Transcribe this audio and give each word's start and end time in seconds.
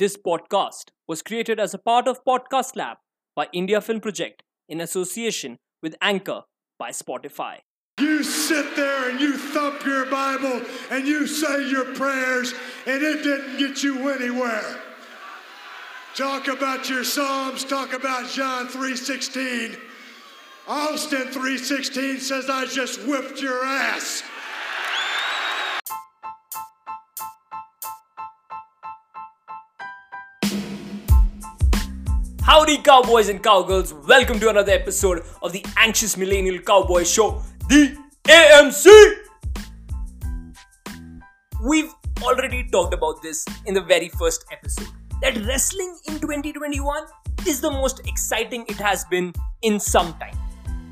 This 0.00 0.16
podcast 0.16 0.92
was 1.06 1.20
created 1.20 1.60
as 1.60 1.74
a 1.74 1.78
part 1.78 2.08
of 2.08 2.24
Podcast 2.24 2.74
Lab 2.74 2.96
by 3.36 3.48
India 3.52 3.82
Film 3.82 4.00
Project 4.00 4.42
in 4.66 4.80
association 4.80 5.58
with 5.82 5.94
Anchor 6.00 6.44
by 6.78 6.88
Spotify. 6.88 7.58
You 7.98 8.22
sit 8.22 8.76
there 8.76 9.10
and 9.10 9.20
you 9.20 9.36
thump 9.36 9.84
your 9.84 10.06
Bible 10.06 10.62
and 10.90 11.06
you 11.06 11.26
say 11.26 11.68
your 11.68 11.94
prayers, 11.94 12.54
and 12.86 13.02
it 13.02 13.22
didn't 13.22 13.58
get 13.58 13.82
you 13.82 14.08
anywhere. 14.08 14.80
Talk 16.16 16.48
about 16.48 16.88
your 16.88 17.04
Psalms, 17.04 17.62
talk 17.62 17.92
about 17.92 18.30
John 18.30 18.68
3:16. 18.68 19.76
Austin 20.66 21.28
3:16 21.28 22.20
says 22.20 22.48
I 22.48 22.64
just 22.64 23.02
whipped 23.02 23.42
your 23.42 23.62
ass. 23.66 24.22
Howdy, 32.50 32.78
cowboys 32.78 33.28
and 33.28 33.40
cowgirls. 33.40 33.94
Welcome 33.94 34.40
to 34.40 34.48
another 34.48 34.72
episode 34.72 35.22
of 35.40 35.52
the 35.52 35.64
Anxious 35.76 36.16
Millennial 36.16 36.58
Cowboy 36.58 37.04
Show, 37.04 37.40
the 37.68 37.96
AMC. 38.24 39.12
We've 41.62 41.92
already 42.20 42.68
talked 42.68 42.92
about 42.92 43.22
this 43.22 43.46
in 43.66 43.74
the 43.74 43.80
very 43.80 44.08
first 44.08 44.46
episode 44.50 44.88
that 45.22 45.36
wrestling 45.46 45.96
in 46.08 46.18
2021 46.18 47.04
is 47.46 47.60
the 47.60 47.70
most 47.70 48.00
exciting 48.08 48.64
it 48.68 48.78
has 48.78 49.04
been 49.04 49.32
in 49.62 49.78
some 49.78 50.12
time 50.14 50.36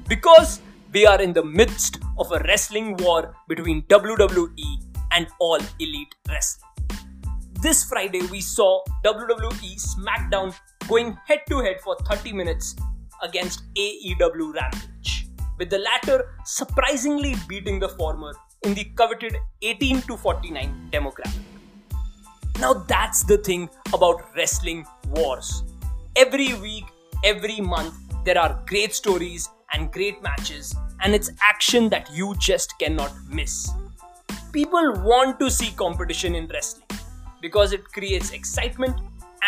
because 0.09 0.61
we 0.93 1.07
are 1.07 1.21
in 1.21 1.33
the 1.33 1.45
midst 1.45 1.99
of 2.19 2.31
a 2.31 2.39
wrestling 2.45 2.97
war 2.99 3.35
between 3.49 3.83
WWE 3.89 4.85
and 5.11 5.27
All 5.41 5.59
Elite 5.81 6.15
Wrestling. 6.29 6.71
This 7.61 7.83
Friday, 7.83 8.23
we 8.31 8.41
saw 8.41 8.81
WWE 9.05 9.75
SmackDown 9.75 10.55
going 10.89 11.17
head 11.27 11.41
to 11.51 11.61
head 11.61 11.81
for 11.83 11.97
30 12.07 12.33
minutes 12.33 12.75
against 13.23 13.63
AEW 13.75 14.55
Rampage, 14.55 15.29
with 15.59 15.69
the 15.69 15.79
latter 15.79 16.35
surprisingly 16.45 17.35
beating 17.47 17.79
the 17.79 17.89
former 17.91 18.33
in 18.63 18.75
the 18.75 18.85
coveted 18.97 19.37
18 19.63 20.03
to 20.03 20.17
49 20.17 20.89
demographic. 20.91 21.43
Now, 22.59 22.73
that's 22.73 23.23
the 23.23 23.37
thing 23.37 23.69
about 23.93 24.35
wrestling 24.35 24.87
wars. 25.11 25.63
Every 26.17 26.55
week, 26.55 26.87
every 27.23 27.61
month, 27.61 27.95
there 28.25 28.39
are 28.39 28.61
great 28.67 28.95
stories 28.95 29.49
and 29.75 29.93
great 29.93 30.23
matches, 30.23 30.75
and 31.03 31.15
it's 31.15 31.31
action 31.43 31.89
that 31.91 32.11
you 32.13 32.35
just 32.39 32.79
cannot 32.79 33.13
miss. 33.29 33.71
People 34.53 34.95
want 35.05 35.39
to 35.39 35.51
see 35.51 35.71
competition 35.73 36.35
in 36.35 36.49
wrestling 36.49 36.89
because 37.43 37.73
it 37.73 37.85
creates 37.85 38.31
excitement 38.31 38.99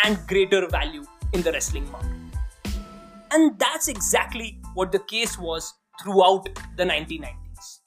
and 0.05 0.17
greater 0.27 0.67
value 0.67 1.03
in 1.33 1.41
the 1.41 1.51
wrestling 1.51 1.89
market. 1.91 2.09
And 3.31 3.57
that's 3.57 3.87
exactly 3.87 4.59
what 4.73 4.91
the 4.91 4.99
case 4.99 5.37
was 5.37 5.73
throughout 6.01 6.47
the 6.77 6.83
1990s. 6.83 7.79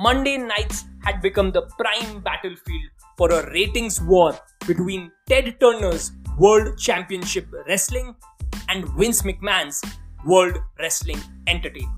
Monday 0.00 0.36
nights 0.36 0.84
had 1.02 1.22
become 1.22 1.52
the 1.52 1.62
prime 1.78 2.20
battlefield 2.20 2.90
for 3.16 3.30
a 3.30 3.50
ratings 3.52 4.00
war 4.00 4.36
between 4.66 5.10
Ted 5.28 5.56
Turner's 5.60 6.12
World 6.38 6.76
Championship 6.78 7.46
Wrestling 7.68 8.14
and 8.68 8.88
Vince 8.98 9.22
McMahon's 9.22 9.82
World 10.26 10.58
Wrestling 10.80 11.20
Entertainment. 11.46 11.94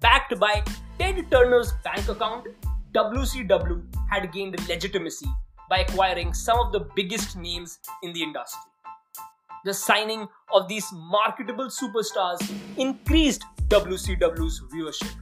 Backed 0.00 0.38
by 0.38 0.62
Ted 0.98 1.28
Turner's 1.30 1.72
bank 1.82 2.08
account, 2.08 2.46
WCW 2.94 3.82
had 4.08 4.32
gained 4.32 4.56
legitimacy 4.68 5.26
by 5.68 5.78
acquiring 5.78 6.32
some 6.32 6.58
of 6.58 6.72
the 6.72 6.86
biggest 6.94 7.36
names 7.36 7.80
in 8.02 8.12
the 8.12 8.22
industry. 8.22 8.60
The 9.66 9.74
signing 9.74 10.28
of 10.54 10.68
these 10.68 10.86
marketable 10.92 11.66
superstars 11.66 12.38
increased 12.76 13.42
WCW's 13.66 14.62
viewership. 14.72 15.12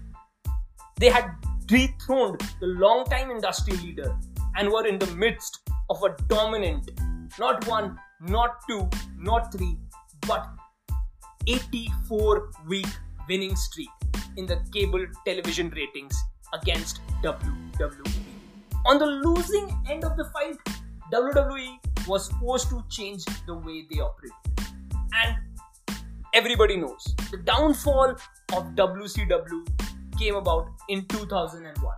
They 1.01 1.09
had 1.09 1.31
dethroned 1.65 2.43
the 2.61 2.67
long-time 2.67 3.31
industry 3.31 3.75
leader 3.79 4.15
and 4.55 4.69
were 4.69 4.87
in 4.87 4.99
the 4.99 5.07
midst 5.17 5.61
of 5.89 6.03
a 6.03 6.15
dominant, 6.29 6.91
not 7.39 7.67
one, 7.67 7.99
not 8.21 8.61
two, 8.69 8.87
not 9.19 9.51
three, 9.51 9.79
but 10.29 10.47
84 11.47 12.51
week 12.69 12.93
winning 13.27 13.57
streak 13.57 13.89
in 14.37 14.45
the 14.45 14.61
cable 14.75 15.07
television 15.25 15.71
ratings 15.71 16.23
against 16.53 17.01
WWE. 17.23 18.13
On 18.85 18.99
the 18.99 19.07
losing 19.07 19.75
end 19.89 20.05
of 20.05 20.19
the 20.19 20.27
fight, 20.27 20.57
WWE 21.11 21.79
was 22.07 22.29
forced 22.41 22.71
to 22.71 22.85
change 22.91 23.25
the 23.47 23.55
way 23.55 23.87
they 23.91 24.01
operate. 24.01 24.33
And 25.25 25.37
everybody 26.33 26.77
knows 26.77 27.15
the 27.31 27.39
downfall 27.39 28.17
of 28.53 28.65
WCW 28.75 29.67
came 30.19 30.37
about 30.37 30.69
in 30.89 31.07
2001, 31.07 31.95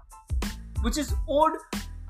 which 0.83 0.99
is 0.99 1.15
owed 1.29 1.53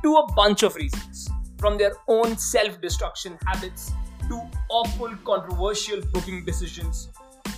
to 0.03 0.15
a 0.15 0.33
bunch 0.35 0.63
of 0.63 0.75
reasons 0.77 1.29
from 1.59 1.79
their 1.79 1.93
own 2.09 2.37
self 2.37 2.81
destruction 2.81 3.39
habits 3.47 3.93
to 4.29 4.41
awful 4.71 5.17
controversial 5.25 6.01
booking 6.13 6.45
decisions 6.45 7.09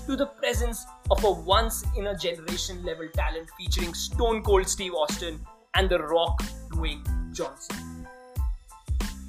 to 0.06 0.16
the 0.16 0.26
presence 0.26 0.87
of 1.10 1.22
a 1.25 1.31
once 1.31 1.84
in 1.97 2.06
a 2.06 2.16
generation 2.16 2.82
level 2.84 3.09
talent 3.15 3.49
featuring 3.59 3.93
Stone 3.94 4.43
Cold 4.43 4.69
Steve 4.69 4.94
Austin 4.94 5.41
and 5.75 5.88
The 5.91 5.99
Rock 5.99 6.43
Dwayne 6.70 7.05
Johnson. 7.32 8.06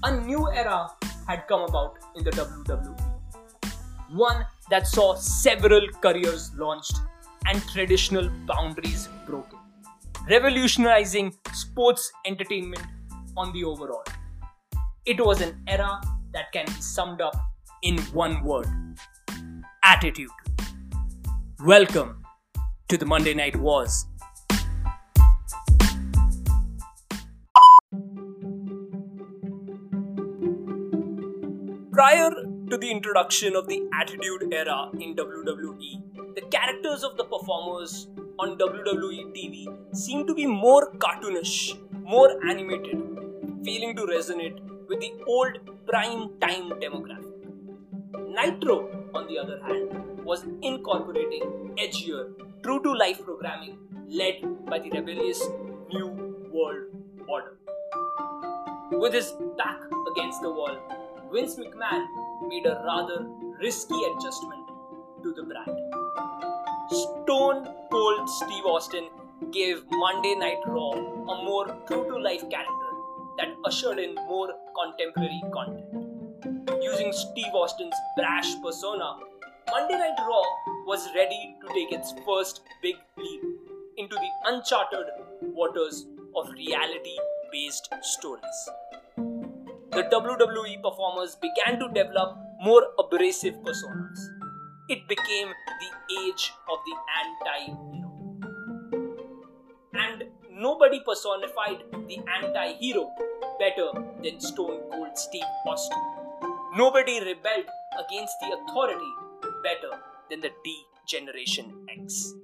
A 0.03 0.15
new 0.21 0.49
era 0.49 0.89
had 1.29 1.47
come 1.47 1.61
about 1.61 1.93
in 2.15 2.23
the 2.23 2.31
WWE. 2.31 2.99
One 4.09 4.47
that 4.71 4.87
saw 4.87 5.13
several 5.13 5.87
careers 6.01 6.51
launched 6.55 6.95
and 7.45 7.61
traditional 7.69 8.31
boundaries 8.47 9.07
broken, 9.27 9.59
revolutionizing 10.27 11.35
sports 11.53 12.11
entertainment 12.25 12.83
on 13.37 13.53
the 13.53 13.63
overall. 13.63 14.03
It 15.05 15.23
was 15.23 15.41
an 15.41 15.61
era 15.67 16.01
that 16.33 16.51
can 16.51 16.65
be 16.65 16.81
summed 16.81 17.21
up 17.21 17.35
in 17.83 17.99
one 18.23 18.43
word 18.43 18.67
attitude. 19.83 20.31
Welcome 21.63 22.23
to 22.87 22.97
the 22.97 23.05
Monday 23.05 23.35
Night 23.35 23.55
Wars. 23.55 24.07
Prior 31.99 32.29
to 32.69 32.77
the 32.77 32.89
introduction 32.89 33.57
of 33.57 33.67
the 33.67 33.77
Attitude 33.93 34.53
Era 34.53 34.89
in 35.01 35.15
WWE, 35.15 36.33
the 36.33 36.43
characters 36.49 37.03
of 37.03 37.17
the 37.17 37.25
performers 37.25 38.07
on 38.39 38.57
WWE 38.57 39.23
TV 39.37 39.65
seemed 39.93 40.25
to 40.27 40.33
be 40.33 40.45
more 40.45 40.93
cartoonish, 40.93 41.77
more 42.03 42.29
animated, 42.45 43.01
failing 43.65 43.97
to 43.97 44.03
resonate 44.03 44.61
with 44.87 45.01
the 45.01 45.11
old 45.27 45.59
prime 45.87 46.29
time 46.39 46.69
demographic. 46.83 47.33
Nitro, 48.29 48.77
on 49.13 49.27
the 49.27 49.37
other 49.37 49.59
hand, 49.67 50.23
was 50.23 50.45
incorporating 50.61 51.75
edgier, 51.77 52.29
true 52.63 52.81
to 52.81 52.93
life 52.93 53.21
programming 53.25 53.77
led 54.07 54.39
by 54.67 54.79
the 54.79 54.89
rebellious 54.91 55.43
New 55.91 56.07
World 56.53 56.85
Order. 57.27 57.57
With 58.93 59.13
his 59.13 59.33
back 59.57 59.81
against 60.13 60.41
the 60.41 60.49
wall, 60.49 60.77
Vince 61.31 61.57
McMahon 61.57 62.07
made 62.47 62.65
a 62.65 62.81
rather 62.85 63.27
risky 63.61 63.95
adjustment 64.11 64.67
to 65.21 65.31
the 65.33 65.43
brand. 65.43 65.77
Stone 66.89 67.67
Cold 67.91 68.29
Steve 68.29 68.65
Austin 68.65 69.09
gave 69.51 69.83
Monday 69.91 70.33
Night 70.33 70.57
Raw 70.65 70.91
a 70.93 71.43
more 71.43 71.67
true 71.87 72.07
to 72.07 72.17
life 72.17 72.41
character 72.49 72.91
that 73.37 73.49
ushered 73.63 73.99
in 73.99 74.15
more 74.15 74.49
contemporary 74.75 75.41
content. 75.53 76.81
Using 76.81 77.13
Steve 77.13 77.53
Austin's 77.53 77.95
brash 78.17 78.55
persona, 78.63 79.17
Monday 79.69 79.99
Night 79.99 80.17
Raw 80.19 80.43
was 80.87 81.07
ready 81.13 81.55
to 81.61 81.67
take 81.75 81.91
its 81.91 82.11
first 82.25 82.61
big 82.81 82.95
leap 83.17 83.41
into 83.97 84.15
the 84.15 84.29
uncharted 84.47 85.05
waters 85.41 86.07
of 86.35 86.49
reality 86.53 87.17
based 87.51 87.87
stories. 88.01 88.69
The 89.99 90.05
WWE 90.05 90.81
performers 90.81 91.35
began 91.35 91.77
to 91.77 91.89
develop 91.89 92.37
more 92.61 92.83
abrasive 92.97 93.55
personas. 93.55 94.19
It 94.87 95.05
became 95.09 95.49
the 95.49 95.89
age 96.21 96.53
of 96.71 96.79
the 96.87 96.95
anti 97.19 97.65
hero. 97.91 98.11
And 99.93 100.23
nobody 100.49 101.01
personified 101.05 101.83
the 102.07 102.19
anti 102.37 102.75
hero 102.75 103.11
better 103.59 103.89
than 104.23 104.39
Stone 104.39 104.79
Cold 104.89 105.17
Steve 105.17 105.51
Austin. 105.67 105.99
Nobody 106.77 107.19
rebelled 107.19 107.67
against 107.99 108.35
the 108.39 108.55
authority 108.55 109.11
better 109.63 109.99
than 110.29 110.39
the 110.39 110.51
D 110.63 110.77
Generation 111.09 111.73
X. 111.89 112.35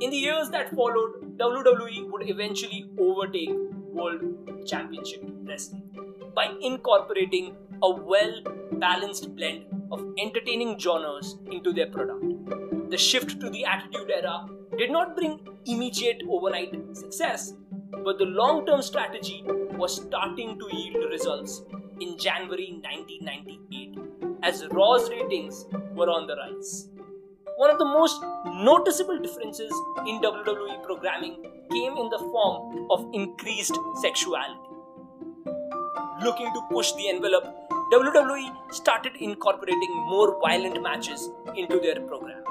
In 0.00 0.08
the 0.08 0.16
years 0.16 0.48
that 0.48 0.74
followed, 0.74 1.36
WWE 1.36 2.10
would 2.10 2.30
eventually 2.30 2.86
overtake 2.98 3.50
World 3.92 4.22
Championship 4.66 5.22
Wrestling 5.44 5.83
by 6.34 6.52
incorporating 6.60 7.54
a 7.82 7.90
well 7.90 8.42
balanced 8.72 9.34
blend 9.36 9.64
of 9.92 10.04
entertaining 10.18 10.78
genres 10.78 11.36
into 11.50 11.72
their 11.72 11.90
product. 11.90 12.90
The 12.90 12.98
shift 12.98 13.40
to 13.40 13.50
the 13.50 13.64
Attitude 13.64 14.10
Era 14.10 14.46
did 14.78 14.90
not 14.90 15.16
bring 15.16 15.40
immediate 15.66 16.22
overnight 16.28 16.74
success, 16.96 17.54
but 18.04 18.18
the 18.18 18.24
long 18.24 18.66
term 18.66 18.82
strategy 18.82 19.44
was 19.76 19.96
starting 19.96 20.58
to 20.58 20.76
yield 20.76 21.10
results 21.10 21.62
in 22.00 22.18
January 22.18 22.80
1998 22.82 23.98
as 24.42 24.66
Raw's 24.70 25.08
ratings 25.10 25.66
were 25.94 26.10
on 26.10 26.26
the 26.26 26.36
rise. 26.36 26.88
One 27.56 27.70
of 27.70 27.78
the 27.78 27.84
most 27.84 28.20
noticeable 28.46 29.18
differences 29.20 29.72
in 30.06 30.20
WWE 30.20 30.82
programming 30.82 31.36
came 31.70 31.96
in 31.96 32.10
the 32.10 32.18
form 32.18 32.88
of 32.90 33.08
increased 33.14 33.78
sexuality. 34.02 34.73
Looking 36.22 36.52
to 36.54 36.60
push 36.70 36.92
the 36.92 37.08
envelope, 37.08 37.44
WWE 37.92 38.72
started 38.72 39.12
incorporating 39.18 39.92
more 40.08 40.38
violent 40.40 40.80
matches 40.80 41.28
into 41.56 41.80
their 41.80 42.00
program. 42.00 42.44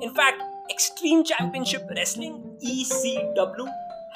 In 0.00 0.12
fact, 0.12 0.42
Extreme 0.70 1.24
Championship 1.24 1.88
Wrestling 1.94 2.56
ECW 2.64 3.68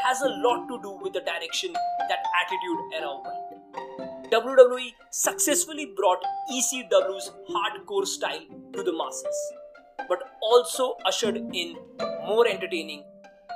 has 0.04 0.20
a 0.22 0.28
lot 0.28 0.66
to 0.68 0.80
do 0.82 0.98
with 1.02 1.12
the 1.12 1.20
direction 1.20 1.72
that 1.72 2.18
Attitude 2.40 2.80
Era 2.94 3.20
went. 3.24 4.32
WWE 4.32 4.88
successfully 5.10 5.92
brought 5.96 6.22
ECW's 6.50 7.30
hardcore 7.48 8.06
style 8.06 8.44
to 8.72 8.82
the 8.82 8.92
masses, 8.92 9.52
but 10.08 10.18
also 10.42 10.96
ushered 11.06 11.36
in 11.36 11.76
more 12.26 12.48
entertaining, 12.48 13.04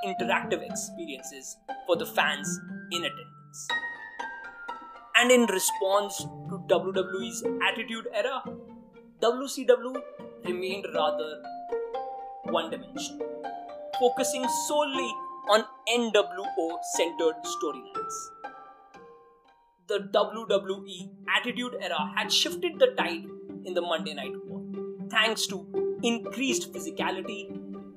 interactive 0.05 0.63
experiences 0.63 1.57
for 1.85 1.97
the 1.97 2.05
fans 2.05 2.59
in 2.91 3.03
attendance. 3.03 3.67
And 5.19 5.31
in 5.31 5.45
response 5.47 6.17
to 6.17 6.61
WWE's 6.67 7.43
Attitude 7.67 8.07
Era, 8.13 8.43
WCW 9.21 10.01
remained 10.45 10.85
rather 10.93 11.41
one 12.43 12.69
dimensional, 12.69 13.27
focusing 13.99 14.47
solely 14.67 15.11
on 15.49 15.65
NWO 15.89 16.77
centered 16.95 17.35
storylines. 17.43 18.17
The 19.87 19.99
WWE 20.13 21.09
Attitude 21.35 21.77
Era 21.81 22.11
had 22.15 22.31
shifted 22.31 22.77
the 22.77 22.87
tide 22.97 23.25
in 23.65 23.73
the 23.73 23.81
Monday 23.81 24.13
Night 24.13 24.33
War 24.45 24.61
thanks 25.09 25.47
to 25.47 25.97
increased 26.03 26.71
physicality, 26.73 27.49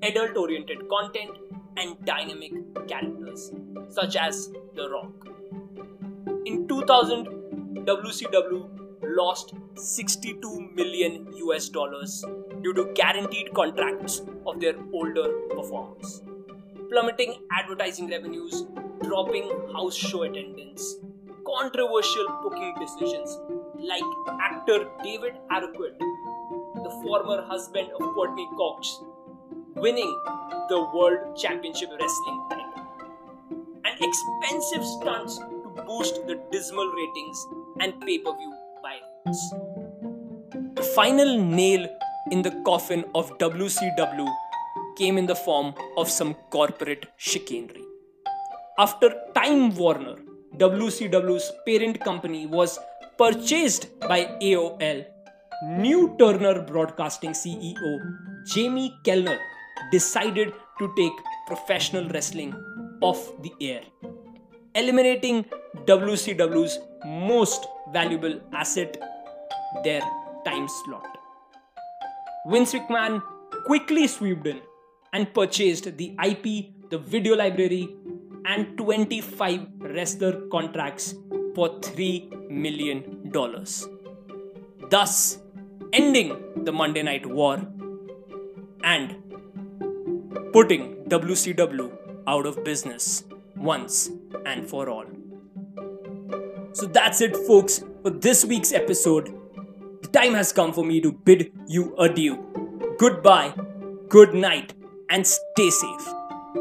adult 0.02 0.37
oriented 0.37 0.88
content, 0.88 1.37
and 1.76 2.02
dynamic 2.05 2.52
characters 2.88 3.52
such 3.88 4.17
as 4.17 4.49
The 4.75 4.88
Rock. 4.88 5.30
In 6.47 6.67
2000, 6.69 7.27
WCW 7.87 8.69
lost 9.03 9.53
62 9.75 10.71
million 10.75 11.27
US 11.35 11.69
dollars 11.69 12.25
due 12.63 12.73
to 12.73 12.93
guaranteed 12.95 13.53
contracts 13.55 14.23
of 14.47 14.59
their 14.59 14.75
older 14.95 15.29
performers, 15.51 16.23
plummeting 16.89 17.35
advertising 17.53 18.09
revenues, 18.09 18.65
dropping 19.03 19.51
house 19.75 19.95
show 19.95 20.23
attendance, 20.23 20.97
controversial 21.47 22.27
booking 22.43 22.75
decisions 22.81 23.39
like 23.79 24.03
actor 24.41 24.89
David 25.03 25.35
Arquette, 25.51 25.99
the 25.99 26.91
former 27.03 27.43
husband 27.43 27.91
of 27.93 28.15
Courteney 28.15 28.49
Cox, 28.57 29.01
winning 29.75 30.11
the 30.71 30.81
World 30.95 31.37
Championship 31.37 31.91
Wrestling 32.01 32.47
title, 32.49 32.87
and 33.85 33.95
expensive 34.01 34.85
stunts 34.85 35.39
boost 35.91 36.21
the 36.29 36.37
dismal 36.53 36.89
ratings 37.01 37.39
and 37.81 38.01
pay 38.07 38.19
per 38.25 38.33
view 38.41 38.53
violence. 38.87 39.41
The 40.79 40.87
final 40.95 41.31
nail 41.59 41.87
in 42.31 42.43
the 42.43 42.53
coffin 42.69 43.05
of 43.15 43.31
WCW 43.39 44.29
came 44.99 45.19
in 45.19 45.27
the 45.27 45.35
form 45.35 45.75
of 45.97 46.09
some 46.09 46.35
corporate 46.57 47.07
chicanery. 47.17 47.85
After 48.79 49.09
Time 49.35 49.75
Warner, 49.75 50.17
WCW's 50.59 51.51
parent 51.67 52.01
company 52.01 52.47
was 52.47 52.79
purchased 53.19 53.89
by 54.01 54.21
AOL, 54.41 55.05
new 55.85 56.15
Turner 56.19 56.63
Broadcasting 56.63 57.33
CEO 57.33 57.99
Jamie 58.47 58.95
Kellner 59.05 59.39
decided 59.93 60.53
to 60.79 60.93
take 60.97 61.13
professional 61.47 62.09
wrestling 62.09 62.55
off 63.01 63.21
the 63.43 63.53
air, 63.61 63.83
eliminating 64.75 65.44
WCW's 65.87 66.78
most 67.05 67.67
valuable 67.93 68.40
asset, 68.52 68.96
their 69.84 70.00
time 70.44 70.69
slot. 70.69 71.19
Vince 72.46 72.75
McMahon 72.75 73.22
quickly 73.67 74.06
swooped 74.06 74.46
in 74.46 74.61
and 75.12 75.32
purchased 75.34 75.96
the 75.96 76.17
IP, 76.25 76.90
the 76.90 76.99
video 76.99 77.37
library, 77.37 77.88
and 78.46 78.76
25 78.78 79.67
wrestler 79.78 80.43
contracts 80.50 81.14
for 81.55 81.69
$3 81.81 82.50
million. 82.50 83.31
Thus, 84.88 85.38
ending 85.93 86.64
the 86.64 86.72
Monday 86.72 87.02
Night 87.02 87.26
War 87.26 87.61
and 88.82 89.17
putting 90.52 91.05
WCW 91.08 91.93
out 92.26 92.46
of 92.46 92.64
business 92.64 93.25
once 93.56 94.11
and 94.47 94.69
for 94.69 94.89
all. 94.89 95.07
So 96.73 96.87
that's 96.87 97.21
it, 97.21 97.37
folks, 97.37 97.85
for 98.03 98.11
this 98.11 98.45
week's 98.45 98.73
episode. 98.73 99.35
The 100.03 100.09
time 100.09 100.35
has 100.35 100.53
come 100.53 100.73
for 100.73 100.85
me 100.85 101.01
to 101.01 101.13
bid 101.13 101.53
you 101.67 101.95
adieu. 101.97 102.39
Goodbye, 102.99 103.55
good 104.09 104.35
night, 104.35 104.75
and 105.11 105.27
stay 105.27 105.71
safe. 105.71 106.09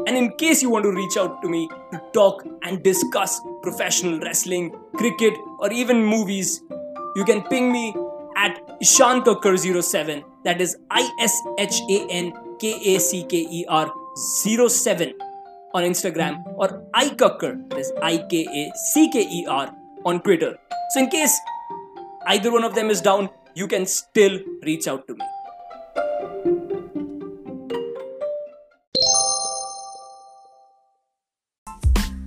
And 0.06 0.16
in 0.16 0.32
case 0.32 0.62
you 0.62 0.70
want 0.70 0.84
to 0.84 0.92
reach 0.92 1.16
out 1.16 1.42
to 1.42 1.48
me 1.48 1.68
to 1.92 2.02
talk 2.12 2.44
and 2.62 2.82
discuss 2.82 3.40
professional 3.62 4.20
wrestling, 4.20 4.74
cricket, 4.96 5.34
or 5.58 5.72
even 5.72 6.04
movies, 6.04 6.62
you 7.16 7.24
can 7.24 7.42
ping 7.44 7.72
me 7.72 7.94
at 8.36 8.80
Ishankakkar07. 8.80 10.24
That 10.44 10.60
is 10.60 10.76
I 10.90 11.10
S 11.20 11.40
H 11.58 11.80
A 11.90 12.06
N 12.08 12.32
K 12.58 12.94
A 12.94 13.00
C 13.00 13.24
K 13.24 13.46
E 13.50 13.64
R 13.68 13.92
07 14.16 15.14
on 15.74 15.84
Instagram 15.84 16.42
or 16.56 16.82
iKakkar, 16.94 17.68
that 17.70 17.78
is 17.78 17.92
I 18.02 18.18
K 18.28 18.46
A 18.46 18.72
C 18.92 19.10
K 19.10 19.22
E 19.22 19.46
R 19.46 19.72
on 20.04 20.22
Twitter. 20.22 20.56
So, 20.90 21.00
in 21.00 21.08
case 21.08 21.38
either 22.26 22.50
one 22.50 22.64
of 22.64 22.74
them 22.74 22.90
is 22.90 23.00
down, 23.00 23.30
you 23.54 23.66
can 23.66 23.86
still 23.86 24.40
reach 24.64 24.88
out 24.88 25.06
to 25.06 25.14
me. 25.14 25.24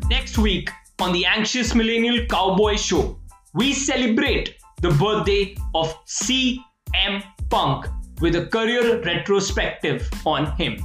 Next 0.10 0.38
week 0.38 0.70
on 1.00 1.12
the 1.14 1.26
Anxious 1.26 1.76
Millennial 1.76 2.26
Cowboy 2.28 2.76
Show, 2.76 3.20
we 3.54 3.74
celebrate 3.74 4.56
the 4.82 4.90
birthday 4.92 5.56
of 5.76 5.94
CM 6.06 7.24
Punk 7.50 7.88
with 8.22 8.36
a 8.36 8.46
career 8.48 9.02
retrospective 9.02 10.10
on 10.26 10.56
him. 10.56 10.78